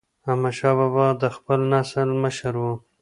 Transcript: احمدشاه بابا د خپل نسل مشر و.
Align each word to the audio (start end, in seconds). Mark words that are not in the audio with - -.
احمدشاه 0.29 0.75
بابا 0.79 1.07
د 1.21 1.23
خپل 1.35 1.59
نسل 1.73 2.09
مشر 2.23 2.53
و. 2.61 2.63